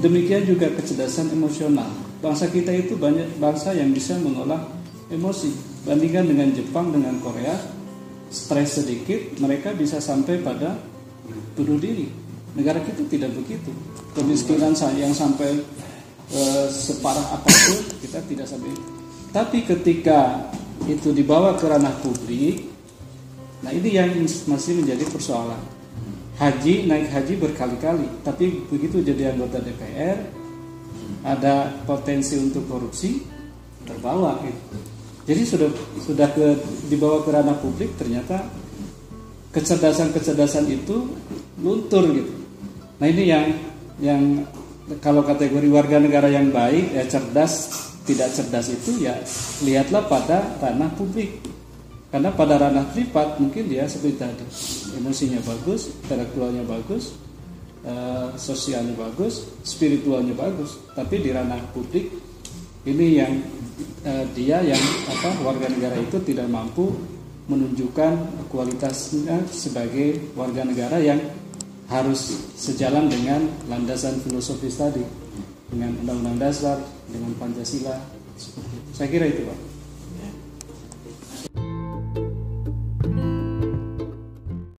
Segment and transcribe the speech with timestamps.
[0.00, 1.90] demikian juga kecerdasan emosional.
[2.24, 4.64] Bangsa kita itu banyak bangsa yang bisa mengolah
[5.12, 5.52] emosi.
[5.84, 7.52] Bandingkan dengan Jepang dengan Korea,
[8.32, 10.80] stres sedikit mereka bisa sampai pada
[11.54, 12.08] bunuh diri.
[12.56, 13.70] Negara kita tidak begitu.
[14.14, 15.58] Kemiskinan yang sampai
[16.30, 18.70] e, separah apa pun kita tidak sampai.
[19.34, 20.48] Tapi ketika
[20.86, 22.70] itu dibawa ke ranah publik,
[23.60, 24.10] nah ini yang
[24.46, 25.58] masih menjadi persoalan.
[26.34, 30.18] Haji naik haji berkali-kali, tapi begitu jadi anggota DPR,
[31.22, 33.22] ada potensi untuk korupsi
[33.86, 34.76] terbawa gitu.
[35.24, 35.70] Jadi sudah
[36.04, 36.46] sudah ke
[36.92, 38.44] dibawa ke ranah publik ternyata
[39.56, 41.16] kecerdasan-kecerdasan itu
[41.62, 42.34] luntur gitu.
[43.00, 43.46] Nah ini yang
[44.02, 44.22] yang
[45.00, 47.72] kalau kategori warga negara yang baik ya cerdas
[48.04, 49.16] tidak cerdas itu ya
[49.64, 51.40] lihatlah pada ranah publik.
[52.12, 54.44] Karena pada ranah privat mungkin dia seperti tadi
[54.96, 57.14] emosinya bagus, intelektualnya bagus,
[57.84, 60.78] uh, sosialnya bagus, spiritualnya bagus.
[60.94, 62.10] Tapi di ranah publik
[62.84, 63.32] ini yang
[64.04, 66.92] uh, dia yang apa warga negara itu tidak mampu
[67.48, 71.20] menunjukkan kualitasnya sebagai warga negara yang
[71.92, 75.04] harus sejalan dengan landasan filosofis tadi
[75.68, 76.80] dengan undang-undang dasar
[77.12, 78.00] dengan pancasila
[78.96, 79.73] saya kira itu pak